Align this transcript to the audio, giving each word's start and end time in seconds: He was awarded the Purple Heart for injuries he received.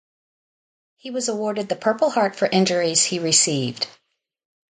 He 0.95 1.11
was 1.11 1.29
awarded 1.29 1.69
the 1.69 1.75
Purple 1.75 2.09
Heart 2.09 2.35
for 2.35 2.47
injuries 2.47 3.03
he 3.03 3.19
received. 3.19 3.85